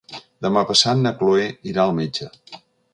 Demà 0.45 0.63
passat 0.69 1.03
na 1.03 1.13
Chloé 1.21 1.47
irà 1.73 1.87
al 1.87 1.97
metge. 2.03 2.33